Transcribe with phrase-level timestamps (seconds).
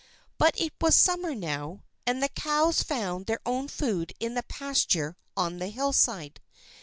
[0.39, 1.83] But it was summer now.
[2.07, 6.41] And the cows found their own food in the pasture on the hillside.